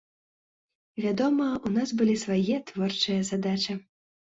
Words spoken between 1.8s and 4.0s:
былі свае творчыя задачы.